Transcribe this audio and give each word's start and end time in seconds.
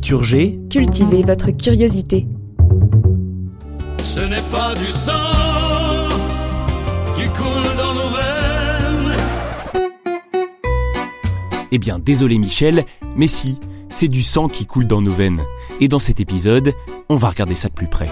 Culture 0.00 0.24
G. 0.24 0.58
Cultivez 0.70 1.22
votre 1.24 1.50
curiosité. 1.50 2.26
Ce 4.02 4.20
n'est 4.20 4.40
pas 4.50 4.74
du 4.74 4.90
sang 4.90 5.12
qui 7.14 7.28
coule 7.28 7.76
dans 7.76 7.94
nos 7.94 8.08
veines. 8.08 9.16
Eh 11.70 11.78
bien, 11.78 11.98
désolé 11.98 12.38
Michel, 12.38 12.86
mais 13.14 13.26
si, 13.26 13.58
c'est 13.90 14.08
du 14.08 14.22
sang 14.22 14.48
qui 14.48 14.64
coule 14.64 14.86
dans 14.86 15.02
nos 15.02 15.12
veines. 15.12 15.42
Et 15.80 15.88
dans 15.88 15.98
cet 15.98 16.18
épisode, 16.18 16.72
on 17.10 17.16
va 17.16 17.28
regarder 17.28 17.54
ça 17.54 17.68
de 17.68 17.74
plus 17.74 17.88
près. 17.88 18.08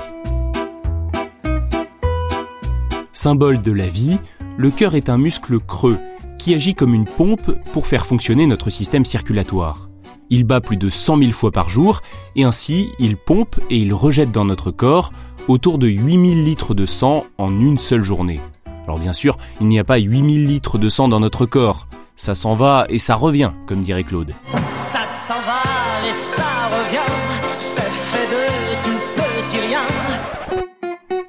Symbole 3.14 3.62
de 3.62 3.72
la 3.72 3.86
vie, 3.86 4.18
le 4.58 4.70
cœur 4.70 4.94
est 4.94 5.08
un 5.08 5.16
muscle 5.16 5.58
creux 5.58 5.96
qui 6.38 6.54
agit 6.54 6.74
comme 6.74 6.92
une 6.92 7.06
pompe 7.06 7.50
pour 7.72 7.86
faire 7.86 8.04
fonctionner 8.04 8.46
notre 8.46 8.68
système 8.68 9.06
circulatoire. 9.06 9.87
Il 10.30 10.44
bat 10.44 10.60
plus 10.60 10.76
de 10.76 10.90
100 10.90 11.18
000 11.18 11.32
fois 11.32 11.50
par 11.50 11.70
jour 11.70 12.02
et 12.36 12.44
ainsi 12.44 12.90
il 12.98 13.16
pompe 13.16 13.58
et 13.70 13.78
il 13.78 13.94
rejette 13.94 14.30
dans 14.30 14.44
notre 14.44 14.70
corps 14.70 15.12
autour 15.48 15.78
de 15.78 15.88
8000 15.88 16.44
litres 16.44 16.74
de 16.74 16.86
sang 16.86 17.24
en 17.38 17.50
une 17.58 17.78
seule 17.78 18.02
journée. 18.02 18.40
Alors 18.84 18.98
bien 18.98 19.12
sûr, 19.12 19.38
il 19.60 19.68
n'y 19.68 19.78
a 19.78 19.84
pas 19.84 19.98
8000 19.98 20.46
litres 20.46 20.78
de 20.78 20.88
sang 20.88 21.08
dans 21.08 21.20
notre 21.20 21.46
corps. 21.46 21.88
Ça 22.16 22.34
s'en 22.34 22.54
va 22.54 22.86
et 22.88 22.98
ça 22.98 23.14
revient, 23.14 23.52
comme 23.66 23.82
dirait 23.82 24.04
Claude. 24.04 24.34
Ça 24.74 25.06
s'en 25.06 25.34
va 25.34 26.08
et 26.08 26.12
ça 26.12 26.42
revient, 26.70 27.12
c'est 27.58 27.80
fait 27.82 28.26
de 28.26 28.46
tout 28.82 28.98
petit 29.14 29.66
rien. 29.66 29.80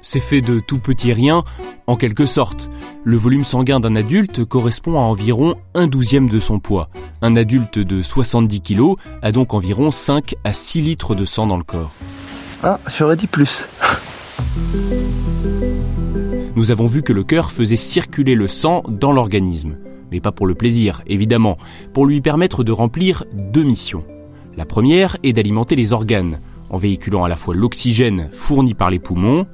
C'est 0.02 0.20
fait 0.20 0.40
de 0.40 0.58
tout 0.58 0.78
petit 0.78 1.12
rien, 1.12 1.44
en 1.90 1.96
quelque 1.96 2.24
sorte. 2.24 2.70
Le 3.02 3.16
volume 3.16 3.42
sanguin 3.42 3.80
d'un 3.80 3.96
adulte 3.96 4.44
correspond 4.44 4.94
à 4.94 5.02
environ 5.02 5.56
un 5.74 5.88
douzième 5.88 6.28
de 6.28 6.38
son 6.38 6.60
poids. 6.60 6.88
Un 7.20 7.34
adulte 7.34 7.80
de 7.80 8.00
70 8.00 8.60
kg 8.60 8.94
a 9.22 9.32
donc 9.32 9.54
environ 9.54 9.90
5 9.90 10.36
à 10.44 10.52
6 10.52 10.82
litres 10.82 11.16
de 11.16 11.24
sang 11.24 11.48
dans 11.48 11.56
le 11.56 11.64
corps. 11.64 11.90
Ah, 12.62 12.78
j'aurais 12.96 13.16
dit 13.16 13.26
plus. 13.26 13.66
Nous 16.54 16.70
avons 16.70 16.86
vu 16.86 17.02
que 17.02 17.12
le 17.12 17.24
cœur 17.24 17.50
faisait 17.50 17.76
circuler 17.76 18.36
le 18.36 18.46
sang 18.46 18.84
dans 18.88 19.10
l'organisme. 19.10 19.76
Mais 20.12 20.20
pas 20.20 20.30
pour 20.30 20.46
le 20.46 20.54
plaisir, 20.54 21.02
évidemment, 21.08 21.58
pour 21.92 22.06
lui 22.06 22.20
permettre 22.20 22.62
de 22.62 22.70
remplir 22.70 23.24
deux 23.34 23.64
missions. 23.64 24.04
La 24.56 24.64
première 24.64 25.16
est 25.24 25.32
d'alimenter 25.32 25.74
les 25.74 25.92
organes, 25.92 26.38
en 26.68 26.78
véhiculant 26.78 27.24
à 27.24 27.28
la 27.28 27.36
fois 27.36 27.54
l'oxygène 27.56 28.28
fourni 28.30 28.74
par 28.74 28.90
les 28.90 29.00
poumons 29.00 29.46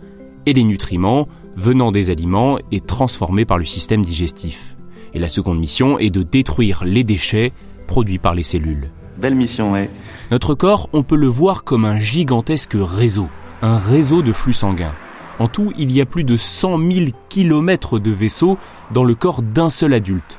et 0.45 0.53
les 0.53 0.65
nutriments 0.65 1.29
venant 1.57 1.91
des 1.91 2.11
aliments 2.11 2.59
et 2.71 2.81
transformés 2.81 3.45
par 3.45 3.59
le 3.59 3.65
système 3.65 4.05
digestif. 4.05 4.77
Et 5.15 5.19
la 5.19 5.29
seconde 5.29 5.59
mission 5.59 5.99
est 5.99 6.11
de 6.11 6.23
détruire 6.23 6.85
les 6.85 7.05
déchets 7.05 7.53
produits 7.87 8.19
par 8.19 8.35
les 8.35 8.43
cellules. 8.43 8.91
Belle 9.19 9.35
mission, 9.35 9.73
ouais. 9.73 9.89
Notre 10.31 10.55
corps, 10.55 10.89
on 10.93 11.03
peut 11.03 11.17
le 11.17 11.27
voir 11.27 11.65
comme 11.65 11.85
un 11.85 11.99
gigantesque 11.99 12.77
réseau, 12.79 13.29
un 13.63 13.79
réseau 13.79 14.23
de 14.23 14.33
flux 14.33 14.53
sanguins. 14.53 14.95
En 15.39 15.49
tout, 15.49 15.73
il 15.79 15.93
y 15.93 16.01
a 16.01 16.07
plus 16.07 16.25
de 16.25 16.37
100 16.37 16.79
000 16.79 17.11
kilomètres 17.29 17.99
de 17.99 18.11
vaisseaux 18.11 18.59
dans 18.91 19.05
le 19.05 19.15
corps 19.15 19.43
d'un 19.43 19.71
seul 19.71 19.95
adulte. 19.95 20.39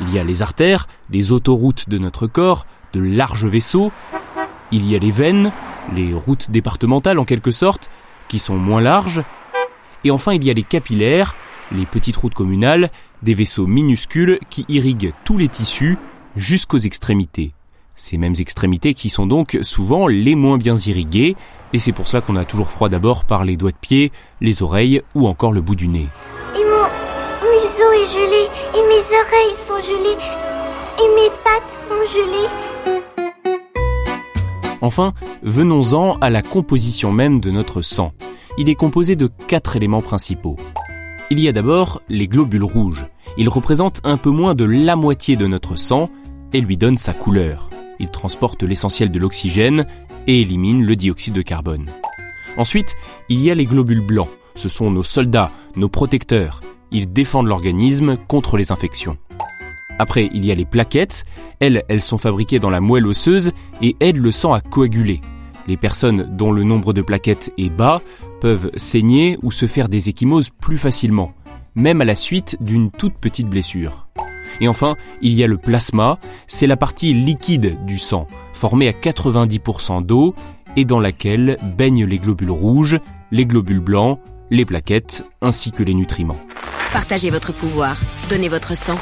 Il 0.00 0.12
y 0.12 0.18
a 0.18 0.24
les 0.24 0.42
artères, 0.42 0.88
les 1.10 1.32
autoroutes 1.32 1.88
de 1.88 1.98
notre 1.98 2.26
corps, 2.26 2.66
de 2.92 3.00
larges 3.00 3.46
vaisseaux. 3.46 3.92
Il 4.72 4.90
y 4.90 4.94
a 4.94 4.98
les 4.98 5.10
veines, 5.10 5.52
les 5.94 6.12
routes 6.12 6.50
départementales 6.50 7.18
en 7.18 7.24
quelque 7.24 7.50
sorte, 7.50 7.90
qui 8.28 8.38
sont 8.38 8.56
moins 8.56 8.80
larges. 8.80 9.22
Et 10.06 10.12
enfin, 10.12 10.34
il 10.34 10.44
y 10.44 10.50
a 10.50 10.54
les 10.54 10.62
capillaires, 10.62 11.34
les 11.72 11.84
petites 11.84 12.16
routes 12.16 12.32
communales, 12.32 12.90
des 13.24 13.34
vaisseaux 13.34 13.66
minuscules 13.66 14.38
qui 14.50 14.64
irriguent 14.68 15.12
tous 15.24 15.36
les 15.36 15.48
tissus 15.48 15.98
jusqu'aux 16.36 16.78
extrémités. 16.78 17.54
Ces 17.96 18.16
mêmes 18.16 18.36
extrémités 18.38 18.94
qui 18.94 19.08
sont 19.08 19.26
donc 19.26 19.58
souvent 19.62 20.06
les 20.06 20.36
moins 20.36 20.58
bien 20.58 20.76
irriguées, 20.76 21.34
et 21.72 21.80
c'est 21.80 21.90
pour 21.90 22.06
cela 22.06 22.20
qu'on 22.20 22.36
a 22.36 22.44
toujours 22.44 22.70
froid 22.70 22.88
d'abord 22.88 23.24
par 23.24 23.44
les 23.44 23.56
doigts 23.56 23.72
de 23.72 23.76
pied, 23.80 24.12
les 24.40 24.62
oreilles 24.62 25.02
ou 25.16 25.26
encore 25.26 25.52
le 25.52 25.60
bout 25.60 25.74
du 25.74 25.88
nez. 25.88 26.06
Et 26.54 26.62
mon 26.62 26.86
museau 27.50 27.90
est 27.90 28.06
gelé, 28.14 28.46
et 28.74 28.86
mes 28.86 29.02
oreilles 29.10 29.56
sont 29.66 29.80
gelées, 29.84 30.18
et 31.00 31.08
mes 31.16 31.30
pattes 31.42 31.64
sont 31.88 32.14
gelées. 32.14 32.48
Enfin, 34.82 35.14
venons-en 35.42 36.16
à 36.20 36.30
la 36.30 36.42
composition 36.42 37.10
même 37.10 37.40
de 37.40 37.50
notre 37.50 37.82
sang. 37.82 38.12
Il 38.58 38.70
est 38.70 38.74
composé 38.74 39.16
de 39.16 39.26
quatre 39.48 39.76
éléments 39.76 40.00
principaux. 40.00 40.56
Il 41.30 41.40
y 41.40 41.48
a 41.48 41.52
d'abord 41.52 42.00
les 42.08 42.26
globules 42.26 42.64
rouges. 42.64 43.04
Ils 43.36 43.50
représentent 43.50 44.00
un 44.04 44.16
peu 44.16 44.30
moins 44.30 44.54
de 44.54 44.64
la 44.64 44.96
moitié 44.96 45.36
de 45.36 45.46
notre 45.46 45.76
sang 45.76 46.08
et 46.54 46.62
lui 46.62 46.78
donnent 46.78 46.96
sa 46.96 47.12
couleur. 47.12 47.68
Ils 47.98 48.10
transportent 48.10 48.62
l'essentiel 48.62 49.10
de 49.10 49.18
l'oxygène 49.18 49.86
et 50.26 50.40
éliminent 50.40 50.82
le 50.82 50.96
dioxyde 50.96 51.34
de 51.34 51.42
carbone. 51.42 51.90
Ensuite, 52.56 52.94
il 53.28 53.40
y 53.40 53.50
a 53.50 53.54
les 53.54 53.66
globules 53.66 54.00
blancs. 54.00 54.30
Ce 54.54 54.70
sont 54.70 54.90
nos 54.90 55.02
soldats, 55.02 55.50
nos 55.76 55.90
protecteurs. 55.90 56.62
Ils 56.90 57.12
défendent 57.12 57.48
l'organisme 57.48 58.16
contre 58.26 58.56
les 58.56 58.72
infections. 58.72 59.18
Après, 59.98 60.30
il 60.32 60.46
y 60.46 60.50
a 60.50 60.54
les 60.54 60.64
plaquettes. 60.64 61.24
Elles, 61.60 61.84
elles 61.88 62.02
sont 62.02 62.16
fabriquées 62.16 62.58
dans 62.58 62.70
la 62.70 62.80
moelle 62.80 63.06
osseuse 63.06 63.52
et 63.82 63.96
aident 64.00 64.16
le 64.16 64.32
sang 64.32 64.54
à 64.54 64.62
coaguler. 64.62 65.20
Les 65.66 65.76
personnes 65.76 66.28
dont 66.36 66.52
le 66.52 66.62
nombre 66.62 66.92
de 66.92 67.02
plaquettes 67.02 67.52
est 67.58 67.70
bas 67.70 68.00
peuvent 68.46 68.70
saigner 68.76 69.38
ou 69.42 69.50
se 69.50 69.66
faire 69.66 69.88
des 69.88 70.08
échymoses 70.08 70.50
plus 70.50 70.78
facilement, 70.78 71.32
même 71.74 72.00
à 72.00 72.04
la 72.04 72.14
suite 72.14 72.56
d'une 72.60 72.92
toute 72.92 73.18
petite 73.18 73.48
blessure. 73.48 74.06
Et 74.60 74.68
enfin, 74.68 74.94
il 75.20 75.32
y 75.32 75.42
a 75.42 75.48
le 75.48 75.58
plasma, 75.58 76.20
c'est 76.46 76.68
la 76.68 76.76
partie 76.76 77.12
liquide 77.12 77.76
du 77.86 77.98
sang, 77.98 78.28
formée 78.52 78.86
à 78.86 78.92
90% 78.92 80.06
d'eau 80.06 80.32
et 80.76 80.84
dans 80.84 81.00
laquelle 81.00 81.58
baignent 81.76 82.06
les 82.06 82.20
globules 82.20 82.52
rouges, 82.52 83.00
les 83.32 83.46
globules 83.46 83.80
blancs, 83.80 84.20
les 84.52 84.64
plaquettes 84.64 85.24
ainsi 85.42 85.72
que 85.72 85.82
les 85.82 85.94
nutriments. 85.94 86.38
Partagez 86.92 87.30
votre 87.30 87.52
pouvoir, 87.52 88.00
donnez 88.30 88.48
votre 88.48 88.76
sang. 88.76 88.96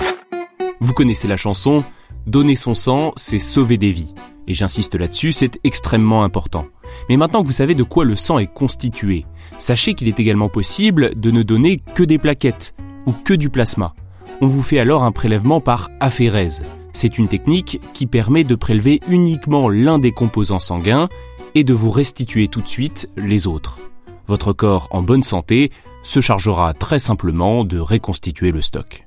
Vous 0.80 0.94
connaissez 0.94 1.28
la 1.28 1.36
chanson 1.36 1.84
Donner 2.26 2.56
son 2.56 2.74
sang, 2.74 3.12
c'est 3.16 3.38
sauver 3.38 3.76
des 3.76 3.92
vies. 3.92 4.14
Et 4.46 4.54
j'insiste 4.54 4.94
là-dessus, 4.94 5.32
c'est 5.32 5.58
extrêmement 5.64 6.24
important. 6.24 6.66
Mais 7.08 7.16
maintenant 7.16 7.42
que 7.42 7.46
vous 7.46 7.52
savez 7.52 7.74
de 7.74 7.82
quoi 7.82 8.04
le 8.04 8.16
sang 8.16 8.38
est 8.38 8.52
constitué, 8.52 9.24
sachez 9.58 9.94
qu'il 9.94 10.08
est 10.08 10.20
également 10.20 10.48
possible 10.48 11.18
de 11.18 11.30
ne 11.30 11.42
donner 11.42 11.78
que 11.94 12.02
des 12.02 12.18
plaquettes 12.18 12.74
ou 13.06 13.12
que 13.12 13.34
du 13.34 13.50
plasma. 13.50 13.94
On 14.40 14.46
vous 14.46 14.62
fait 14.62 14.78
alors 14.78 15.04
un 15.04 15.12
prélèvement 15.12 15.60
par 15.60 15.90
aphérèse. 16.00 16.62
C'est 16.92 17.18
une 17.18 17.28
technique 17.28 17.80
qui 17.92 18.06
permet 18.06 18.44
de 18.44 18.54
prélever 18.54 19.00
uniquement 19.08 19.68
l'un 19.68 19.98
des 19.98 20.12
composants 20.12 20.60
sanguins 20.60 21.08
et 21.54 21.64
de 21.64 21.74
vous 21.74 21.90
restituer 21.90 22.48
tout 22.48 22.60
de 22.60 22.68
suite 22.68 23.08
les 23.16 23.46
autres. 23.46 23.78
Votre 24.26 24.52
corps 24.52 24.88
en 24.90 25.02
bonne 25.02 25.22
santé 25.22 25.70
se 26.02 26.20
chargera 26.20 26.74
très 26.74 26.98
simplement 26.98 27.64
de 27.64 27.78
reconstituer 27.78 28.52
le 28.52 28.62
stock. 28.62 29.03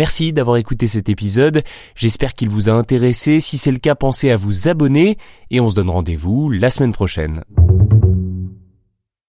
Merci 0.00 0.32
d'avoir 0.32 0.56
écouté 0.56 0.86
cet 0.86 1.10
épisode, 1.10 1.62
j'espère 1.94 2.32
qu'il 2.32 2.48
vous 2.48 2.70
a 2.70 2.72
intéressé, 2.72 3.38
si 3.38 3.58
c'est 3.58 3.70
le 3.70 3.76
cas 3.76 3.94
pensez 3.94 4.30
à 4.30 4.36
vous 4.38 4.66
abonner 4.66 5.18
et 5.50 5.60
on 5.60 5.68
se 5.68 5.74
donne 5.74 5.90
rendez-vous 5.90 6.48
la 6.48 6.70
semaine 6.70 6.92
prochaine. 6.92 7.44